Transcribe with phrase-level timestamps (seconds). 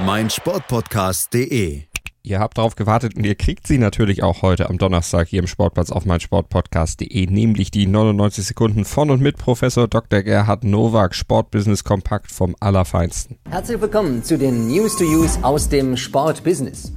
[0.00, 1.82] meinsportpodcast.de.
[2.24, 5.46] Ihr habt darauf gewartet und ihr kriegt sie natürlich auch heute am Donnerstag hier im
[5.46, 10.22] Sportplatz auf meinsportpodcast.de, nämlich die 99 Sekunden von und mit Professor Dr.
[10.22, 13.38] Gerhard Nowak, Sportbusiness Kompakt vom Allerfeinsten.
[13.50, 16.92] Herzlich willkommen zu den News to Use aus dem Sportbusiness.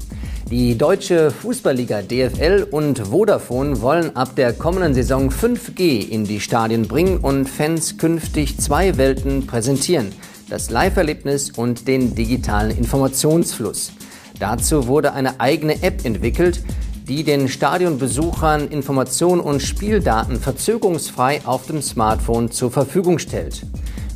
[0.52, 6.88] Die deutsche Fußballliga DFL und Vodafone wollen ab der kommenden Saison 5G in die Stadien
[6.88, 10.12] bringen und Fans künftig zwei Welten präsentieren.
[10.50, 13.92] Das Live-Erlebnis und den digitalen Informationsfluss.
[14.40, 16.62] Dazu wurde eine eigene App entwickelt,
[17.08, 23.66] die den Stadionbesuchern Informationen und Spieldaten verzögerungsfrei auf dem Smartphone zur Verfügung stellt.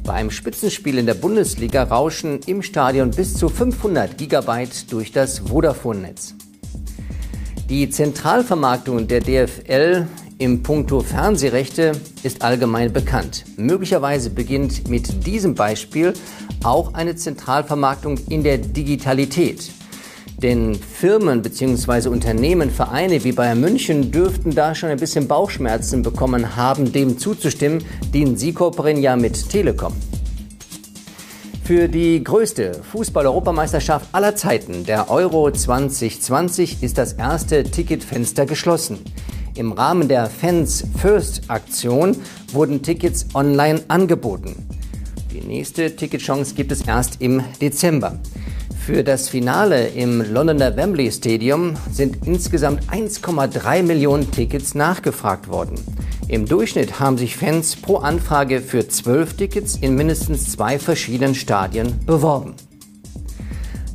[0.03, 6.35] Beim Spitzenspiel in der Bundesliga rauschen im Stadion bis zu 500 Gigabyte durch das Vodafone-Netz.
[7.69, 10.07] Die Zentralvermarktung der DFL
[10.39, 11.91] im Punkto Fernsehrechte
[12.23, 13.43] ist allgemein bekannt.
[13.57, 16.13] Möglicherweise beginnt mit diesem Beispiel
[16.63, 19.69] auch eine Zentralvermarktung in der Digitalität.
[20.41, 22.07] Denn Firmen bzw.
[22.07, 27.83] Unternehmen, Vereine wie Bayern München dürften da schon ein bisschen Bauchschmerzen bekommen haben, dem zuzustimmen,
[28.13, 29.93] den sie kooperieren ja mit Telekom.
[31.65, 38.99] Für die größte Fußball-Europameisterschaft aller Zeiten, der Euro 2020, ist das erste Ticketfenster geschlossen.
[39.55, 42.15] Im Rahmen der Fans First Aktion
[42.53, 44.55] wurden Tickets online angeboten.
[45.31, 48.19] Die nächste Ticketchance gibt es erst im Dezember.
[48.85, 55.75] Für das Finale im Londoner Wembley Stadium sind insgesamt 1,3 Millionen Tickets nachgefragt worden.
[56.27, 61.93] Im Durchschnitt haben sich Fans pro Anfrage für zwölf Tickets in mindestens zwei verschiedenen Stadien
[62.05, 62.53] beworben.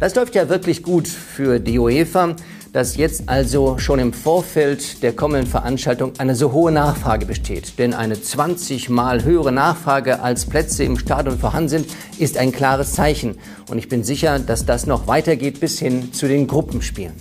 [0.00, 2.36] Das läuft ja wirklich gut für die UEFA
[2.74, 7.78] dass jetzt also schon im Vorfeld der kommenden Veranstaltung eine so hohe Nachfrage besteht.
[7.78, 11.86] Denn eine 20 mal höhere Nachfrage als Plätze im Stadion vorhanden sind,
[12.18, 13.38] ist ein klares Zeichen.
[13.70, 17.14] Und ich bin sicher, dass das noch weitergeht bis hin zu den Gruppenspielen.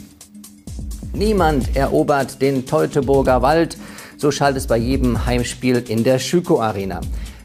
[1.13, 3.77] Niemand erobert den Teutoburger Wald.
[4.17, 6.99] So schallt es bei jedem Heimspiel in der Schüko Arena.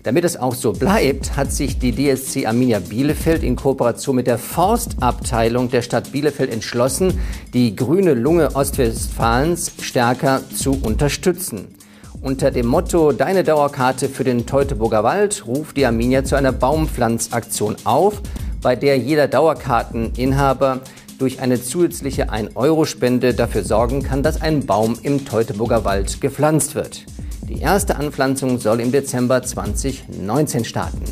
[0.09, 4.39] Damit es auch so bleibt, hat sich die DSC Arminia Bielefeld in Kooperation mit der
[4.39, 7.21] Forstabteilung der Stadt Bielefeld entschlossen,
[7.53, 11.75] die grüne Lunge Ostwestfalens stärker zu unterstützen.
[12.23, 17.77] Unter dem Motto Deine Dauerkarte für den Teutoburger Wald ruft die Arminia zu einer Baumpflanzaktion
[17.85, 18.23] auf,
[18.63, 20.81] bei der jeder Dauerkarteninhaber
[21.19, 27.05] durch eine zusätzliche 1-Euro-Spende dafür sorgen kann, dass ein Baum im Teutoburger Wald gepflanzt wird.
[27.49, 31.03] Die erste Anpflanzung soll im Dezember 2019 starten.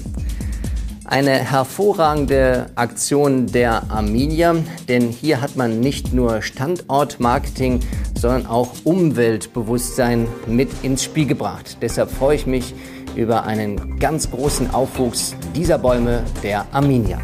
[1.06, 4.56] Eine hervorragende Aktion der Arminia,
[4.88, 7.80] denn hier hat man nicht nur Standortmarketing,
[8.18, 11.78] sondern auch Umweltbewusstsein mit ins Spiel gebracht.
[11.80, 12.74] Deshalb freue ich mich
[13.14, 17.18] über einen ganz großen Aufwuchs dieser Bäume der Arminia.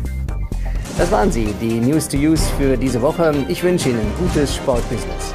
[0.96, 3.34] Das waren sie, die News to Use für diese Woche.
[3.48, 5.34] Ich wünsche Ihnen gutes Sportbusiness.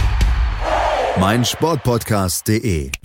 [1.19, 3.00] meinsportpodcast.de